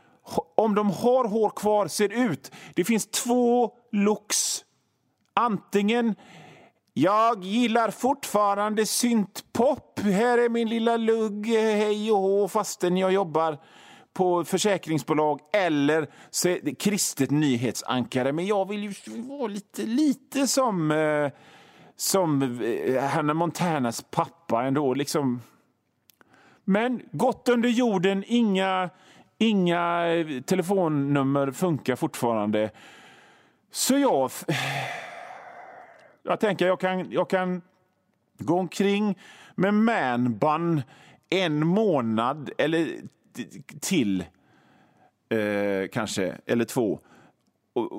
om 0.56 0.76
de 0.76 0.90
har 0.90 1.28
hår 1.28 1.50
kvar, 1.50 1.88
ser 1.88 2.30
ut. 2.30 2.52
Det 2.76 2.84
finns 2.84 3.08
två 3.08 3.72
looks. 3.92 4.66
Antingen 5.34 6.16
jag 6.94 7.44
gillar 7.44 7.92
fortfarande 7.92 8.86
syntpop. 8.86 10.00
Här 10.00 10.38
är 10.38 10.50
min 10.50 10.70
lilla 10.70 10.98
lugg, 10.98 11.48
hej 11.48 12.12
och 12.12 12.18
hå, 12.18 12.48
fastän 12.48 12.98
jag 12.98 13.12
jobbar 13.12 13.58
på 14.14 14.44
försäkringsbolag 14.44 15.40
eller 15.54 16.08
så 16.30 16.50
är 16.50 16.60
det 16.64 16.76
kristet 16.76 17.32
nyhetsankare. 17.32 18.32
Men 18.32 18.46
jag 18.46 18.70
vill 18.70 18.84
ju 18.84 18.94
vara 19.22 19.48
lite, 19.48 19.82
lite 19.82 20.48
som, 20.48 20.92
eh, 20.92 21.32
som 21.96 22.42
eh, 22.62 23.04
Hannah 23.04 23.34
Montanas 23.34 24.06
pappa 24.12 24.64
ändå. 24.64 24.94
Liksom. 24.94 25.42
Men 26.70 27.02
gott 27.12 27.50
under 27.50 27.70
jorden, 27.70 28.24
inga, 28.28 28.90
inga 29.38 30.04
telefonnummer 30.46 31.52
funkar 31.52 31.96
fortfarande. 31.96 32.72
Så 33.72 33.98
jag... 33.98 34.32
Jag 36.24 36.40
tänker 36.40 36.68
jag 36.68 36.80
kan, 36.80 37.12
jag 37.12 37.30
kan 37.30 37.62
gå 38.38 38.60
omkring 38.60 39.18
med 39.56 39.74
manbun 39.74 40.82
en 41.30 41.68
månad 41.68 42.50
eller 42.58 42.88
till, 43.80 44.24
eh, 45.30 45.90
kanske, 45.92 46.38
eller 46.46 46.66
två. 46.66 47.00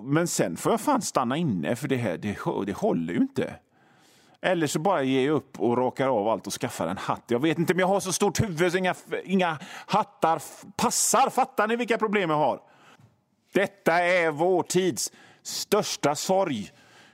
Men 0.04 0.26
sen 0.28 0.56
får 0.56 0.72
jag 0.72 0.80
fan 0.80 1.02
stanna 1.02 1.36
inne, 1.36 1.76
för 1.76 1.88
det 1.88 1.96
här 1.96 2.18
det, 2.18 2.38
det 2.66 2.76
håller 2.76 3.12
ju 3.12 3.18
inte. 3.18 3.54
Eller 4.42 4.66
så 4.66 4.78
bara 4.78 5.02
ger 5.02 5.26
jag 5.26 5.35
upp 5.35 5.61
och 5.61 5.78
rakar 5.78 6.09
av 6.09 6.28
allt 6.28 6.47
och 6.47 6.52
skaffar 6.52 6.87
en 6.87 6.99
hatt. 6.99 7.25
Jag 7.26 7.42
vet 7.42 7.59
inte 7.59 7.75
men 7.75 7.80
jag 7.80 7.87
har 7.87 8.00
så 8.00 8.12
stort 8.12 8.40
huvud 8.40 8.73
så 8.73 8.78
inga, 8.78 8.94
inga 9.25 9.59
hattar 9.87 10.42
passar. 10.76 11.30
Fattar 11.30 11.68
ni 11.68 11.76
vilka 11.76 11.99
problem 11.99 12.30
jag 12.30 12.37
har? 12.37 12.61
Detta 13.52 13.92
är 13.92 14.30
vår 14.30 14.62
tids 14.62 15.12
största 15.42 16.14
sorg. 16.14 16.70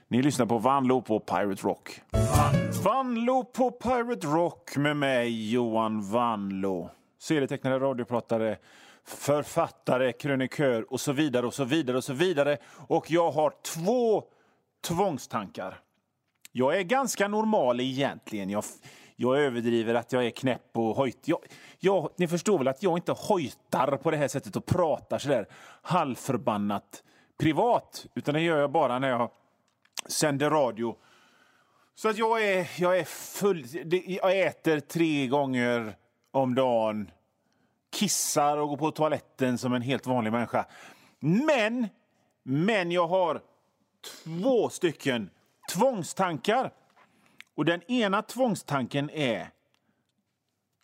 Ni 0.07 0.21
lyssnar 0.21 0.45
på 0.45 0.57
Vanlo 0.57 1.01
på 1.01 1.19
Pirate 1.19 1.67
Rock. 1.67 2.01
Vanlo 2.83 3.43
på 3.43 3.71
Pirate 3.71 4.27
Rock 4.27 4.77
med 4.77 4.97
mig, 4.97 5.51
Johan 5.51 6.11
Vanlo. 6.11 6.89
Serietecknare, 7.19 7.79
radiopratare, 7.79 8.57
författare, 9.05 10.11
krönikör 10.11 10.93
och 10.93 10.99
så 10.99 11.11
vidare 11.11 11.47
och 11.47 11.53
så 11.53 11.63
vidare 11.63 11.97
och 11.97 12.03
så 12.03 12.13
vidare. 12.13 12.57
Och 12.87 13.11
jag 13.11 13.31
har 13.31 13.53
två 13.61 14.23
tvångstankar. 14.87 15.79
Jag 16.57 16.77
är 16.77 16.83
ganska 16.83 17.27
normal 17.27 17.79
egentligen. 17.79 18.49
Jag, 18.49 18.63
jag 19.15 19.39
överdriver 19.39 19.93
att 19.93 20.11
jag 20.11 20.25
är 20.25 20.29
knäpp 20.29 20.77
och 20.77 20.95
hojt. 20.95 21.27
Jag, 21.27 21.39
jag, 21.79 22.09
ni 22.15 22.27
förstår 22.27 22.57
väl 22.57 22.67
att 22.67 22.83
jag 22.83 22.97
inte 22.97 23.11
hojtar 23.11 23.97
på 23.97 24.11
det 24.11 24.17
här 24.17 24.27
sättet 24.27 24.55
och 24.55 24.65
pratar 24.65 25.19
så 25.19 25.29
där 25.29 25.47
halvförbannat 25.81 27.03
privat. 27.37 28.05
Utan 28.15 28.33
det 28.33 28.41
gör 28.41 28.59
jag 28.59 28.71
bara 28.71 28.99
när 28.99 29.09
jag 29.09 29.31
sänder 30.05 30.49
radio. 30.49 30.95
Så 31.95 32.09
att 32.09 32.17
jag 32.17 32.45
är, 32.45 32.69
jag 32.77 32.97
är 32.97 33.03
full... 33.03 33.65
Jag 34.05 34.39
äter 34.39 34.79
tre 34.79 35.27
gånger 35.27 35.95
om 36.31 36.55
dagen. 36.55 37.11
Kissar 37.91 38.57
och 38.57 38.69
går 38.69 38.77
på 38.77 38.91
toaletten 38.91 39.57
som 39.57 39.73
en 39.73 39.81
helt 39.81 40.05
vanlig 40.05 40.31
människa. 40.31 40.65
Men, 41.19 41.87
men 42.43 42.91
jag 42.91 43.07
har 43.07 43.41
två 44.23 44.69
stycken 44.69 45.29
tvångstankar. 45.67 46.73
Och 47.55 47.65
den 47.65 47.91
ena 47.91 48.21
tvångstanken 48.21 49.09
är 49.09 49.49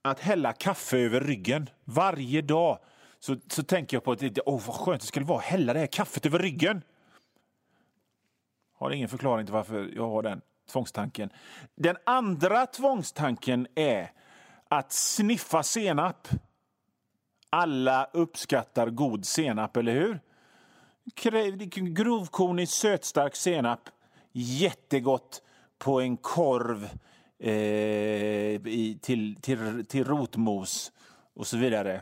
att 0.01 0.19
hälla 0.19 0.53
kaffe 0.53 0.97
över 0.97 1.21
ryggen 1.21 1.69
varje 1.83 2.41
dag. 2.41 2.79
Så, 3.19 3.35
så 3.47 3.63
tänker 3.63 3.97
jag 3.97 4.03
på 4.03 4.11
att 4.11 4.23
oh, 4.45 4.67
vad 4.67 4.75
skönt 4.75 5.01
det 5.01 5.07
skulle 5.07 5.25
vara 5.25 5.39
att 5.39 5.45
hälla 5.45 5.73
det 5.73 5.79
här 5.79 5.87
kaffet 5.87 6.25
över 6.25 6.39
ryggen. 6.39 6.81
Har 8.73 8.91
ingen 8.91 9.09
förklaring 9.09 9.45
till 9.45 9.53
varför 9.53 9.91
jag 9.95 10.09
har 10.09 10.23
den 10.23 10.41
tvångstanken. 10.71 11.29
Den 11.75 11.97
andra 12.05 12.65
tvångstanken 12.65 13.67
är 13.75 14.11
att 14.67 14.91
sniffa 14.91 15.63
senap. 15.63 16.27
Alla 17.49 18.09
uppskattar 18.13 18.89
god 18.89 19.25
senap, 19.25 19.77
eller 19.77 19.93
hur? 19.93 20.19
Grovkornig, 21.93 22.69
sötstark 22.69 23.35
senap 23.35 23.89
jättegott 24.33 25.41
på 25.77 26.01
en 26.01 26.17
korv 26.17 26.89
eh, 27.39 27.51
i, 27.51 28.99
till, 29.01 29.35
till, 29.41 29.85
till 29.85 30.03
rotmos 30.03 30.91
och 31.33 31.47
så 31.47 31.57
vidare. 31.57 32.01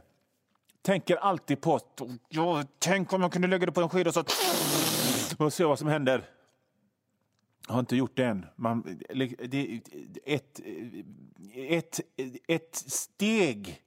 Tänker 0.82 1.16
alltid 1.16 1.62
på 1.62 1.76
att 1.76 2.02
ja, 2.30 2.64
tänk 2.80 3.14
om 3.14 3.22
jag 3.22 3.32
kunde 3.32 3.48
lägga 3.48 3.66
det 3.66 3.72
på 3.72 3.82
en 3.82 3.90
sked 3.90 4.08
och, 4.08 4.14
så, 4.14 4.24
och 5.38 5.54
se 5.54 5.64
vad 5.64 5.80
som 5.80 5.88
händer. 5.88 6.30
Jag 7.68 7.74
har 7.74 7.80
inte 7.80 7.96
gjort 7.96 8.18
det 8.18 8.26
än. 8.26 8.46
Man, 8.56 9.00
det, 9.46 9.82
ett, 10.26 10.60
ett, 11.54 12.00
ett 12.48 12.76
steg, 12.76 13.82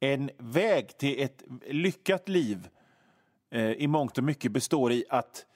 en 0.00 0.30
väg 0.38 0.98
till 0.98 1.22
ett 1.22 1.42
lyckat 1.66 2.28
liv 2.28 2.68
eh, 3.50 3.70
i 3.70 3.86
mångt 3.86 4.18
och 4.18 4.24
mycket 4.24 4.52
består 4.52 4.92
i 4.92 5.04
att 5.08 5.46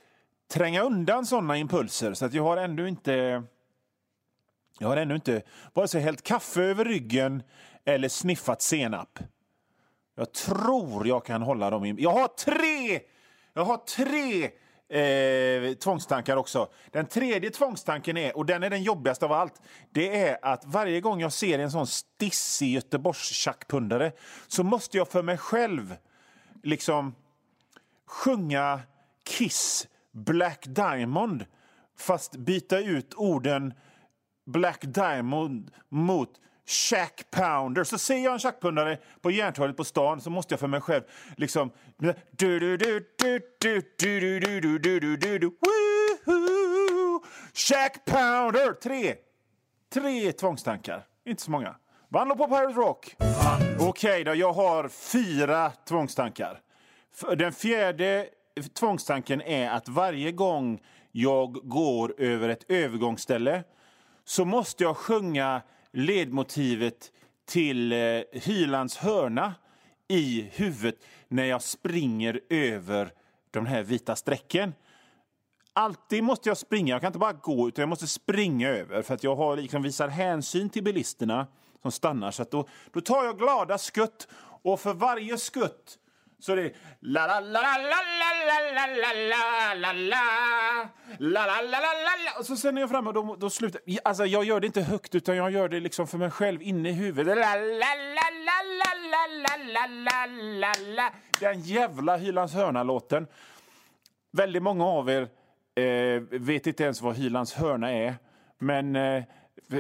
tränga 0.49 0.83
undan 0.83 1.27
såna 1.27 1.57
impulser. 1.57 2.15
Så 2.15 2.25
att 2.25 2.35
jag 2.35 2.43
har 2.43 2.57
ännu 2.57 2.89
inte 2.89 3.43
jag 4.79 4.89
har 4.89 4.97
ännu 4.97 5.15
inte 5.15 5.43
vare 5.73 5.89
sig 5.89 6.01
hällt 6.01 6.23
kaffe 6.23 6.63
över 6.63 6.85
ryggen 6.85 7.43
eller 7.85 8.09
sniffat 8.09 8.63
senap. 8.63 9.19
Jag 10.15 10.33
tror 10.33 11.07
jag 11.07 11.25
kan 11.25 11.43
hålla 11.43 11.71
dem 11.71 11.85
i... 11.85 11.95
Jag 11.99 12.11
har 12.11 12.29
tre! 12.29 13.01
Jag 13.53 13.65
har 13.65 13.77
tre 13.77 14.51
eh, 14.89 15.75
tvångstankar 15.75 16.37
också. 16.37 16.69
Den 16.91 17.07
tredje 17.07 17.51
tvångstanken 17.51 18.17
är, 18.17 18.37
och 18.37 18.47
den 18.47 18.63
är 18.63 18.71
den 18.71 18.83
jobbigaste 18.83 19.25
av 19.25 19.33
allt, 19.33 19.63
det 19.91 20.23
är 20.29 20.39
att 20.43 20.65
varje 20.65 21.01
gång 21.01 21.21
jag 21.21 21.33
ser 21.33 21.59
en 21.59 21.71
sån 21.71 21.87
stissig 21.87 22.75
Göteborgs 22.75 23.49
så 24.49 24.63
måste 24.63 24.97
jag 24.97 25.09
för 25.09 25.23
mig 25.23 25.39
själv 25.39 25.97
liksom 26.63 27.15
sjunga 28.07 28.81
Kiss 29.25 29.89
Black 30.13 30.67
Diamond 30.67 31.47
fast 31.99 32.37
byta 32.37 32.79
ut 32.79 33.15
orden 33.15 33.75
Black 34.47 34.81
Diamond 34.83 35.71
mot 35.89 36.31
Shack 36.67 37.31
Pounder. 37.31 37.85
Så 37.85 37.99
ser 37.99 38.19
jag 38.19 38.33
en 38.33 38.39
Shackpundare 38.39 38.99
på 39.21 39.31
Järntorget 39.31 39.77
på 39.77 39.85
stan 39.85 40.21
så 40.21 40.31
måste 40.31 40.53
jag 40.53 40.61
för 40.61 40.67
mig 40.67 40.81
själv 40.81 41.03
liksom... 41.37 41.71
Shack 47.55 48.05
Pounder! 48.05 48.73
Tre. 48.73 49.15
Tre 49.93 50.33
tvångstankar. 50.33 51.05
Inte 51.27 51.43
så 51.43 51.51
många. 51.51 51.77
Vann 52.09 52.37
på 52.37 52.49
Pirate 52.49 52.73
Rock. 52.73 53.17
Okej 53.79 53.89
okay 53.89 54.25
då, 54.25 54.35
jag 54.35 54.53
har 54.53 54.89
fyra 54.89 55.71
tvångstankar. 55.71 56.61
Den 57.37 57.53
fjärde 57.53 58.29
tvångstanken 58.63 59.43
är 59.43 59.71
att 59.71 59.89
varje 59.89 60.33
gång 60.33 60.81
jag 61.13 61.53
går 61.53 62.15
över 62.19 62.49
ett 62.49 62.71
övergångsställe 62.71 63.65
så 64.25 64.45
måste 64.45 64.85
jag 64.85 64.97
sjunga 64.97 65.63
ledmotivet 65.93 67.13
till 67.47 67.93
eh, 67.93 67.99
Hylands 68.33 68.97
hörna 68.97 69.55
i 70.09 70.51
huvudet 70.53 71.05
när 71.29 71.45
jag 71.45 71.63
springer 71.63 72.41
över 72.49 73.13
de 73.51 73.67
här 73.67 73.83
vita 73.83 74.17
strecken. 74.17 74.75
Alltid 75.73 76.25
måste 76.25 76.49
jag 76.49 76.59
springa. 76.59 76.95
Jag 76.95 77.01
kan 77.01 77.09
inte 77.09 77.19
bara 77.19 77.33
gå, 77.33 77.69
utan 77.69 77.83
jag 77.83 77.89
måste 77.89 78.07
springa 78.07 78.69
över 78.69 79.03
för 79.03 79.15
att 79.15 79.25
jag 79.25 79.37
har 79.37 79.57
liksom 79.57 79.83
visar 79.83 80.09
hänsyn 80.09 80.71
till 80.71 80.85
bilisterna 80.85 81.47
som 81.83 81.93
stannar. 81.93 82.31
Så 82.31 82.45
då, 82.51 82.69
då 82.93 83.01
tar 83.01 83.25
jag 83.25 83.39
glada 83.39 83.79
skutt 83.79 84.29
och 84.63 84.81
för 84.81 84.95
varje 84.95 85.39
skutt 85.39 85.99
så 86.41 86.55
det 86.55 86.63
är 86.63 86.73
la 87.01 87.27
la 87.27 87.41
la 87.41 87.61
la 87.61 87.79
la 87.79 88.29
la 88.47 88.59
la 88.77 88.87
la 88.97 89.13
la 89.15 89.73
la 89.75 89.93
la 89.93 90.23
la 91.19 91.47
la 91.47 91.63
la 91.63 91.81
la 91.81 92.15
la 92.25 92.39
och 92.39 92.47
så 92.47 92.57
sen 92.57 92.77
är 92.77 92.81
jag 92.81 92.91
framme 92.91 93.09
och 93.09 93.15
då, 93.15 93.37
då 93.37 93.51
slutar 93.51 93.81
Alltså 94.05 94.27
jag 94.27 94.45
gör 94.45 94.61
det 94.61 94.67
inte 94.67 94.83
högt 94.83 95.15
utan 95.15 95.37
jag 95.37 95.51
gör 95.51 95.69
det 95.69 95.81
liksom 95.81 96.07
för 96.07 96.19
mig 96.19 96.31
själv 96.31 96.63
inne 96.63 96.89
i 96.89 96.93
huvudet. 96.93 97.37
La 97.37 97.55
la 97.55 97.95
la 98.15 98.27
la 98.47 98.59
la 98.73 99.27
la 99.43 99.57
la 99.73 99.87
la 99.87 100.27
la 100.27 100.73
la 100.97 101.13
Den 101.41 101.61
jävla 101.61 102.17
Hylands 102.17 102.55
hörna-låten. 102.55 103.27
Väldigt 104.33 104.63
många 104.63 104.85
av 104.87 105.11
er 105.11 105.29
eh, 105.75 106.23
vet 106.31 106.67
inte 106.67 106.85
ens 106.85 107.03
vad 107.03 107.17
Hylands 107.17 107.55
hörna 107.55 107.93
är. 107.93 108.15
Men 108.59 108.97
eh, 108.97 109.23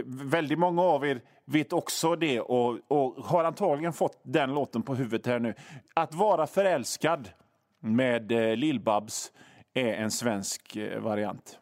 väldigt 0.06 0.58
många 0.58 0.82
av 0.82 1.06
er 1.06 1.20
vet 1.48 1.72
också 1.72 2.16
det 2.16 2.40
och, 2.40 2.78
och, 2.88 3.24
har 3.24 3.44
antagligen 3.44 3.92
fått 3.92 4.20
den 4.22 4.54
låten 4.54 4.82
på 4.82 4.94
huvudet 4.94 5.26
här 5.26 5.38
nu. 5.38 5.54
Att 5.94 6.14
vara 6.14 6.46
förälskad 6.46 7.30
med 7.80 8.32
eh, 8.32 8.56
Lill-Babs 8.56 9.32
är 9.74 9.92
en 9.92 10.10
svensk 10.10 10.76
eh, 10.76 11.00
variant. 11.00 11.58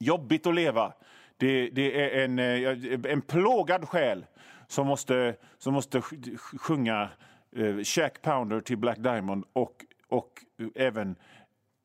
Jobbigt 0.00 0.46
att 0.46 0.54
leva. 0.54 0.92
Det, 1.36 1.70
det 1.70 2.02
är 2.02 2.24
en, 2.24 2.38
eh, 2.38 3.12
en 3.12 3.20
plågad 3.20 3.88
själ 3.88 4.26
som 4.66 4.86
måste, 4.86 5.36
som 5.58 5.74
måste 5.74 6.00
sjunga 6.00 7.08
eh, 7.56 7.76
Shack 7.84 8.22
Pounder 8.22 8.60
till 8.60 8.76
Black 8.78 8.98
Diamond 8.98 9.44
och, 9.52 9.84
och 10.08 10.44
även 10.74 11.16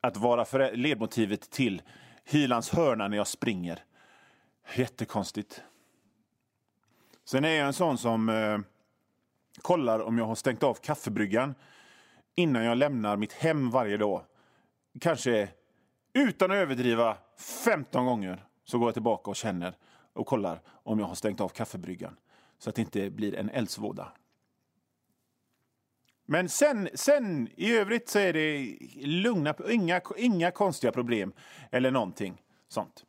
att 0.01 0.17
vara 0.17 0.69
ledmotivet 0.73 1.51
till 1.51 1.81
Hylands 2.25 2.69
hörna 2.69 3.07
när 3.07 3.17
jag 3.17 3.27
springer. 3.27 3.79
Jättekonstigt. 4.75 5.63
Sen 7.25 7.45
är 7.45 7.49
jag 7.49 7.67
en 7.67 7.73
sån 7.73 7.97
som 7.97 8.29
eh, 8.29 8.59
kollar 9.61 9.99
om 9.99 10.17
jag 10.17 10.25
har 10.25 10.35
stängt 10.35 10.63
av 10.63 10.73
kaffebryggan 10.73 11.55
innan 12.35 12.63
jag 12.63 12.77
lämnar 12.77 13.17
mitt 13.17 13.33
hem 13.33 13.69
varje 13.69 13.97
dag. 13.97 14.21
Kanske 14.99 15.49
utan 16.13 16.51
att 16.51 16.55
överdriva 16.57 17.17
15 17.37 18.05
gånger 18.05 18.43
så 18.63 18.79
går 18.79 18.87
jag 18.87 18.93
tillbaka 18.93 19.29
och 19.29 19.35
känner 19.35 19.77
och 20.13 20.27
kollar 20.27 20.61
om 20.67 20.99
jag 20.99 21.05
har 21.05 21.15
stängt 21.15 21.41
av 21.41 21.49
kaffebryggan 21.49 22.17
så 22.57 22.69
att 22.69 22.75
det 22.75 22.81
inte 22.81 23.09
blir 23.09 23.35
en 23.35 23.49
eldsvåda. 23.49 24.11
Men 26.25 26.49
sen, 26.49 26.89
sen 26.93 27.49
i 27.55 27.75
övrigt 27.75 28.09
så 28.09 28.19
är 28.19 28.33
det 28.33 28.77
lugna, 29.05 29.55
inga, 29.69 30.01
inga 30.17 30.51
konstiga 30.51 30.91
problem 30.91 31.33
eller 31.71 31.91
någonting 31.91 32.41
sånt. 32.67 33.05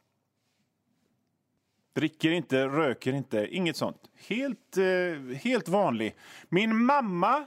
Dricker 1.94 2.30
inte, 2.30 2.66
röker 2.66 3.12
inte, 3.12 3.46
inget 3.50 3.76
sånt. 3.76 4.00
Helt, 4.28 4.76
eh, 4.76 5.36
helt 5.36 5.68
vanlig. 5.68 6.16
Min 6.48 6.84
mamma 6.84 7.46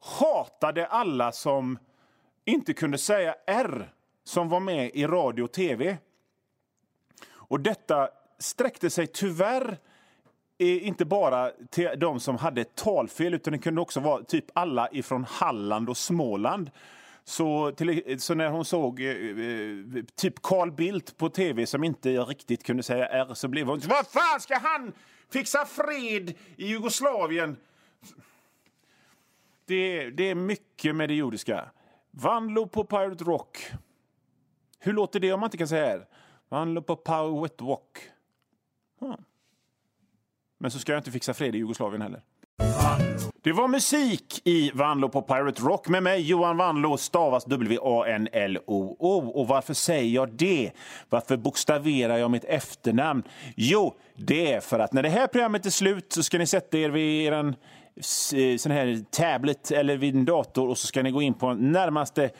hatade 0.00 0.86
alla 0.86 1.32
som 1.32 1.78
inte 2.44 2.74
kunde 2.74 2.98
säga 2.98 3.34
R 3.46 3.92
som 4.24 4.48
var 4.48 4.60
med 4.60 4.90
i 4.94 5.06
radio 5.06 5.42
och 5.42 5.52
tv. 5.52 5.96
Och 7.32 7.60
detta 7.60 8.08
sträckte 8.38 8.90
sig 8.90 9.06
tyvärr 9.06 9.78
inte 10.58 11.04
bara 11.04 11.50
till 11.70 11.90
de 11.96 12.20
som 12.20 12.36
hade 12.36 12.64
talfel 12.64 13.34
utan 13.34 13.52
det 13.52 13.58
kunde 13.58 13.80
också 13.80 14.00
vara 14.00 14.22
typ 14.22 14.44
alla 14.52 14.88
ifrån 14.92 15.24
Halland 15.28 15.88
och 15.88 15.96
Småland. 15.96 16.70
Så, 17.30 17.72
till, 17.72 18.20
så 18.20 18.34
när 18.34 18.50
hon 18.50 18.64
såg 18.64 19.00
eh, 19.00 19.08
eh 19.08 20.04
typ 20.14 20.42
Carl 20.42 20.72
Bildt 20.72 21.16
på 21.16 21.28
tv 21.28 21.66
som 21.66 21.84
inte 21.84 22.10
riktigt 22.10 22.64
kunde 22.64 22.82
säga 22.82 23.06
R 23.06 23.34
så 23.34 23.48
blev 23.48 23.66
hon 23.66 23.80
Vad 23.88 24.06
fan 24.06 24.40
ska 24.40 24.58
han 24.58 24.92
fixa 25.28 25.64
fred 25.64 26.34
i 26.56 26.66
Jugoslavien? 26.66 27.56
Det, 29.64 30.10
det 30.10 30.30
är 30.30 30.34
mycket 30.34 30.96
med 30.96 31.08
det 31.08 31.14
jordiska. 31.14 31.70
Vanlo 32.10 32.66
på 32.66 32.84
Pirate 32.84 33.24
Rock. 33.24 33.70
Hur 34.78 34.92
låter 34.92 35.20
det 35.20 35.32
om 35.32 35.40
man 35.40 35.46
inte 35.46 35.58
kan 35.58 35.68
säga 35.68 35.86
R? 35.86 36.06
Vanlo 36.48 36.82
på 36.82 36.96
Pirate 36.96 37.64
Rock. 37.64 37.98
Hmm. 39.00 39.24
Men 40.58 40.70
så 40.70 40.78
ska 40.78 40.92
jag 40.92 41.00
inte 41.00 41.10
fixa 41.10 41.34
fred 41.34 41.54
i 41.54 41.58
Jugoslavien 41.58 42.02
heller. 42.02 42.22
Det 43.42 43.52
var 43.52 43.68
musik 43.68 44.40
i 44.44 44.70
Vanlo 44.74 45.08
på 45.08 45.22
Pirate 45.22 45.62
Rock 45.62 45.88
med 45.88 46.02
mig, 46.02 46.20
Johan 46.20 46.56
Vanlo, 46.56 46.96
stavas 46.96 47.44
W-A-N-L-O-O. 47.44 49.30
Och 49.34 49.48
varför 49.48 49.74
säger 49.74 50.14
jag 50.14 50.32
det? 50.32 50.70
Varför 51.08 51.36
bokstaverar 51.36 52.18
jag 52.18 52.30
mitt 52.30 52.44
efternamn? 52.44 53.22
Jo, 53.56 53.94
det 54.16 54.52
är 54.52 54.60
för 54.60 54.78
att 54.78 54.92
när 54.92 55.02
det 55.02 55.08
här 55.08 55.26
programmet 55.26 55.66
är 55.66 55.70
slut 55.70 56.12
så 56.12 56.22
ska 56.22 56.38
ni 56.38 56.46
sätta 56.46 56.78
er 56.78 56.90
vid 56.90 57.26
er 57.26 57.32
eh, 57.32 58.56
sån 58.56 58.72
här 58.72 59.04
tablet 59.10 59.70
eller 59.70 59.96
vid 59.96 60.14
en 60.14 60.24
dator 60.24 60.68
och 60.68 60.78
så 60.78 60.86
ska 60.86 61.02
ni 61.02 61.10
gå 61.10 61.22
in 61.22 61.34
på 61.34 61.54
närmaste 61.54 62.30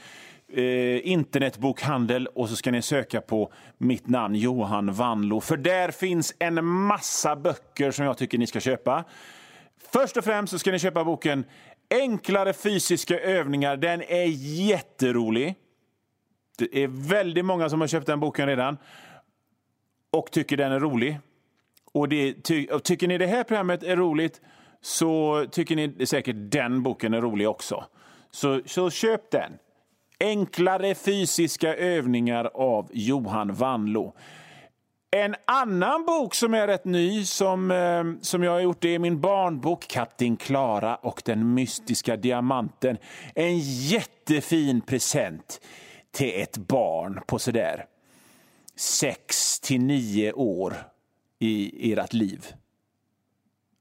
eh, 0.53 1.11
internetbokhandel 1.11 2.27
och 2.27 2.49
så 2.49 2.57
ska 2.57 2.71
ni 2.71 2.83
söka 2.83 3.21
på 3.21 3.53
mitt 3.79 4.09
namn 4.09 4.35
Johan 4.35 4.93
Vanlo. 4.93 5.41
För 5.41 5.57
där 5.57 5.91
finns 5.91 6.35
en 6.39 6.65
massa 6.65 7.37
böcker 7.37 7.91
som 7.91 8.05
jag 8.05 8.19
tycker 8.19 8.39
ni 8.39 8.47
ska 8.47 8.61
köpa. 8.61 9.05
Först 9.93 10.17
och 10.17 10.25
främst 10.25 10.51
så 10.51 10.59
ska 10.59 10.73
ni 10.73 10.79
köpa 10.79 11.05
boken 11.05 11.45
Enklare 11.91 12.53
fysiska 12.53 13.21
övningar. 13.21 13.77
Den 13.77 14.03
är 14.03 14.27
jätterolig. 14.69 15.55
Det 16.59 16.83
är 16.83 16.89
väldigt 16.89 17.45
många 17.45 17.69
som 17.69 17.81
har 17.81 17.89
köpt 17.89 18.07
den 18.07 18.21
boken 18.21 18.47
redan 18.47 18.77
och 20.11 20.31
tycker 20.31 20.57
den 20.57 20.73
är 20.73 20.81
rolig. 20.81 21.19
Och, 21.93 22.09
det, 22.09 22.43
ty, 22.45 22.67
och 22.67 22.83
tycker 22.85 23.09
ni 23.09 23.19
det 23.19 23.27
här 23.27 23.45
programmet 23.45 23.83
är 23.83 23.97
roligt 23.97 24.41
så 24.81 25.45
tycker 25.51 25.77
ni 25.77 26.07
säkert 26.07 26.37
den 26.39 26.83
boken 26.83 27.15
är 27.15 27.21
rolig 27.21 27.49
också. 27.49 27.85
Så, 28.31 28.61
så 28.67 28.91
köp 28.91 29.31
den. 29.31 29.53
Enklare 30.21 30.95
fysiska 30.95 31.75
övningar 31.75 32.51
av 32.55 32.91
Johan 32.93 33.55
Vanlo. 33.55 34.15
En 35.13 35.35
annan 35.45 36.05
bok 36.07 36.35
som 36.35 36.55
är 36.55 36.67
rätt 36.67 36.85
ny, 36.85 37.25
som, 37.25 37.71
eh, 37.71 38.05
som 38.23 38.43
jag 38.43 38.53
har 38.53 38.61
gjort, 38.61 38.81
det 38.81 38.95
är 38.95 38.99
min 38.99 39.21
barnbok 39.21 39.89
Kapten 39.89 40.37
Klara 40.37 40.97
och 40.97 41.23
den 41.25 41.55
mystiska 41.55 42.17
diamanten. 42.17 42.99
En 43.35 43.59
jättefin 43.59 44.81
present 44.81 45.61
till 46.11 46.41
ett 46.41 46.57
barn 46.57 47.21
på 47.27 47.39
sådär 47.39 47.85
sex 48.77 49.61
till 49.61 49.81
nio 49.81 50.33
år 50.33 50.75
i 51.39 51.93
ert 51.93 52.13
liv. 52.13 52.47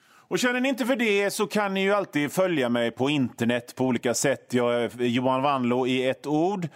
Och 0.02 0.39
känner 0.39 0.60
ni 0.60 0.70
inte 0.70 0.86
för 0.86 0.96
det 0.96 1.32
så 1.32 1.48
kan 1.48 1.74
ni 1.74 1.82
ju 1.82 1.94
alltid 1.94 2.32
följa 2.32 2.70
mig 2.70 2.92
på 2.92 3.10
internet 3.10 3.76
på 3.76 3.86
olika 3.86 4.13
sätt. 4.13 4.54
Jag 4.54 4.84
är 4.84 5.02
Johan 5.04 5.42
Vanlo 5.42 5.88
i 5.88 6.10
ett 6.10 6.28
ord. 6.28 6.68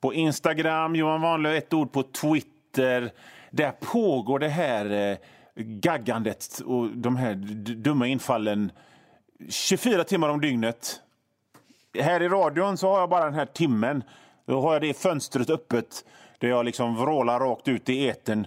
På 0.00 0.14
Instagram, 0.14 0.96
Johan 0.96 1.20
Vanlo 1.20 1.50
i 1.50 1.56
ett 1.56 1.72
ord 1.72 1.92
på 1.92 2.02
Twitter. 2.02 3.12
Där 3.52 3.70
pågår 3.70 4.38
det 4.38 4.48
här 4.48 4.90
eh, 4.90 5.16
gaggandet 5.54 6.60
och 6.64 6.88
de 6.88 7.16
här 7.16 7.34
dumma 7.74 8.06
infallen 8.06 8.72
24 9.48 10.04
timmar 10.04 10.28
om 10.28 10.40
dygnet. 10.40 11.00
Här 11.98 12.22
i 12.22 12.28
radion 12.28 12.76
så 12.76 12.88
har 12.88 13.00
jag 13.00 13.08
bara 13.08 13.24
den 13.24 13.34
här 13.34 13.46
timmen. 13.46 14.04
Då 14.46 14.60
har 14.60 14.72
jag 14.72 14.82
det 14.82 14.94
fönstret 14.94 15.50
öppet 15.50 16.04
där 16.38 16.48
jag 16.48 16.64
liksom 16.64 16.96
vrålar 16.96 17.40
rakt 17.40 17.68
ut 17.68 17.88
i 17.88 18.04
eten 18.04 18.46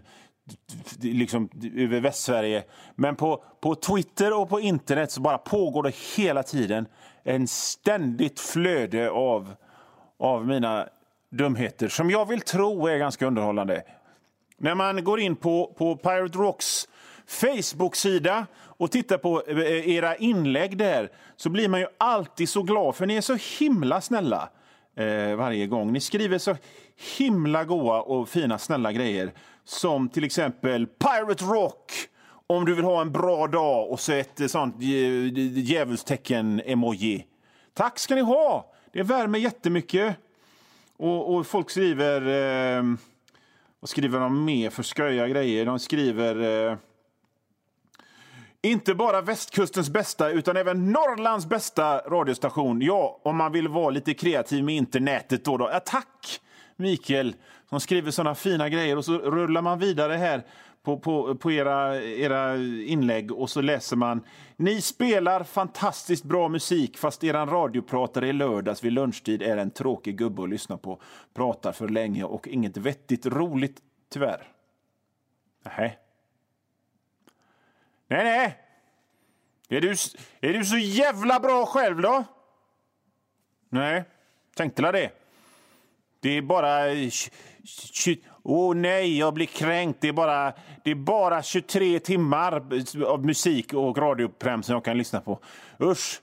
liksom, 1.01 1.49
över 1.75 1.99
Västsverige. 1.99 2.63
Men 2.95 3.15
på, 3.15 3.43
på 3.59 3.75
Twitter 3.75 4.39
och 4.39 4.49
på 4.49 4.59
internet 4.59 5.11
så 5.11 5.21
bara 5.21 5.37
pågår 5.37 5.83
det 5.83 5.95
hela 6.17 6.43
tiden 6.43 6.85
en 7.23 7.47
ständigt 7.47 8.39
flöde 8.39 9.09
av, 9.09 9.55
av 10.19 10.47
mina 10.47 10.87
dumheter 11.29 11.87
som 11.87 12.09
jag 12.09 12.25
vill 12.27 12.41
tro 12.41 12.87
är 12.87 12.97
ganska 12.97 13.25
underhållande. 13.27 13.83
När 14.57 14.75
man 14.75 15.03
går 15.03 15.19
in 15.19 15.35
på, 15.35 15.73
på 15.77 15.95
Pirate 15.95 16.37
Rocks 16.37 16.87
Facebook-sida 17.27 18.47
och 18.57 18.91
tittar 18.91 19.17
på 19.17 19.43
eh, 19.47 19.89
era 19.89 20.15
inlägg 20.15 20.77
där 20.77 21.09
så 21.35 21.49
blir 21.49 21.69
man 21.69 21.79
ju 21.79 21.87
alltid 21.97 22.49
så 22.49 22.63
glad, 22.63 22.95
för 22.95 23.05
ni 23.05 23.15
är 23.15 23.21
så 23.21 23.37
himla 23.59 24.01
snälla 24.01 24.49
eh, 24.95 25.35
varje 25.35 25.67
gång. 25.67 25.93
Ni 25.93 25.99
skriver 25.99 26.37
så 26.37 26.55
himla 27.17 27.63
goa 27.63 28.01
och 28.01 28.29
fina, 28.29 28.57
snälla 28.57 28.91
grejer 28.91 29.31
som 29.63 30.09
till 30.09 30.23
exempel 30.23 30.87
Pirate 30.87 31.45
Rock 31.45 31.91
om 32.47 32.65
du 32.65 32.75
vill 32.75 32.85
ha 32.85 33.01
en 33.01 33.11
bra 33.11 33.47
dag 33.47 33.91
och 33.91 33.99
så 33.99 34.11
ett 34.11 34.41
eh, 34.41 34.47
sånt 34.47 34.75
eh, 34.75 34.87
djävulstecken-emoji. 35.59 37.25
Tack 37.73 37.99
ska 37.99 38.15
ni 38.15 38.21
ha! 38.21 38.73
Det 38.93 39.03
värmer 39.03 39.39
jättemycket. 39.39 40.15
Och, 40.97 41.35
och 41.35 41.47
folk 41.47 41.69
skriver... 41.69 42.21
Eh, 42.77 42.83
vad 43.79 43.89
skriver 43.89 44.19
de 44.19 44.45
mer 44.45 44.69
för 44.69 44.83
sköja 44.83 45.27
grejer? 45.27 45.65
De 45.65 45.79
skriver... 45.79 46.69
Eh, 46.71 46.77
inte 48.61 48.95
bara 48.95 49.21
västkustens 49.21 49.89
bästa, 49.89 50.29
utan 50.29 50.57
även 50.57 50.91
Norrlands 50.91 51.45
bästa 51.45 51.97
radiostation. 51.97 52.81
Ja, 52.81 53.21
om 53.23 53.37
man 53.37 53.51
vill 53.51 53.67
vara 53.67 53.89
lite 53.89 54.13
kreativ 54.13 54.63
med 54.63 54.75
internetet. 54.75 55.45
Då, 55.45 55.57
då. 55.57 55.69
Ja, 55.71 55.79
tack, 55.79 56.41
Mikael, 56.75 57.35
som 57.69 57.79
skriver 57.79 58.11
såna 58.11 58.35
fina 58.35 58.69
grejer. 58.69 58.97
Och 58.97 59.05
så 59.05 59.17
rullar 59.17 59.61
man 59.61 59.79
vidare 59.79 60.13
här 60.13 60.43
på, 60.85 60.99
på, 60.99 61.35
på 61.35 61.51
era, 61.51 62.01
era 62.01 62.55
inlägg 62.57 63.31
och 63.31 63.49
så 63.49 63.61
läser 63.61 63.95
man 63.95 64.25
Ni 64.55 64.81
spelar 64.81 65.43
fantastiskt 65.43 66.23
bra 66.23 66.49
musik 66.49 66.97
fast 66.97 67.23
eran 67.23 67.49
radiopratare 67.49 68.27
i 68.27 68.33
lördags 68.33 68.83
vid 68.83 68.93
lunchtid 68.93 69.41
är 69.41 69.57
en 69.57 69.71
tråkig 69.71 70.17
gubbe 70.17 70.43
att 70.43 70.49
lyssna 70.49 70.77
på. 70.77 71.01
Pratar 71.33 71.71
för 71.71 71.87
länge 71.87 72.23
och 72.23 72.47
inget 72.47 72.77
vettigt 72.77 73.25
roligt, 73.25 73.81
tyvärr. 74.09 74.47
Nej. 75.63 75.99
Nej, 78.07 78.23
nej. 78.23 78.57
Är 79.69 79.81
du, 79.81 79.91
är 80.41 80.53
du 80.53 80.65
så 80.65 80.77
jävla 80.77 81.39
bra 81.39 81.65
själv 81.65 82.01
då? 82.01 82.23
Nej, 83.69 84.03
tänkte 84.55 84.81
la 84.81 84.91
det. 84.91 85.11
Det 86.19 86.29
är 86.37 86.41
bara... 86.41 86.85
Åh 88.47 88.71
oh, 88.71 88.75
nej, 88.75 89.17
jag 89.17 89.33
blir 89.33 89.45
kränkt. 89.45 90.01
Det 90.01 90.07
är, 90.07 90.13
bara, 90.13 90.53
det 90.83 90.91
är 90.91 90.95
bara 90.95 91.43
23 91.43 91.99
timmar 91.99 92.63
av 93.05 93.25
musik 93.25 93.73
och 93.73 93.97
radioprogram 93.97 94.63
som 94.63 94.73
jag 94.73 94.85
kan 94.85 94.97
lyssna 94.97 95.21
på. 95.21 95.39
Usch! 95.81 96.21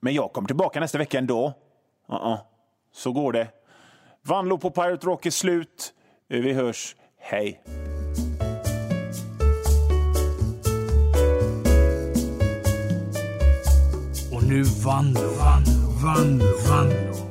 Men 0.00 0.14
jag 0.14 0.32
kommer 0.32 0.46
tillbaka 0.46 0.80
nästa 0.80 0.98
vecka 0.98 1.18
ändå. 1.18 1.46
Uh 1.46 2.16
-uh. 2.16 2.38
Så 2.92 3.12
går 3.12 3.32
det. 3.32 3.48
Vanlo 4.22 4.58
på 4.58 4.70
Pirate 4.70 5.06
Rock 5.06 5.26
är 5.26 5.30
slut. 5.30 5.94
Vi 6.28 6.52
hörs. 6.52 6.96
Hej! 7.18 7.60
Och 14.32 14.42
nu 14.48 14.62
Vanlo, 14.62 15.20
Vanlo, 15.20 15.90
Vanlo, 16.02 16.46
Vanlo. 16.68 17.27